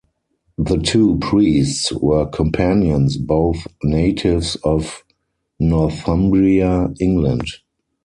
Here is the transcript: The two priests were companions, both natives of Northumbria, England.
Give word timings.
The 0.57 0.77
two 0.79 1.19
priests 1.19 1.91
were 1.93 2.25
companions, 2.25 3.17
both 3.17 3.67
natives 3.83 4.55
of 4.63 5.03
Northumbria, 5.59 6.91
England. 6.99 7.45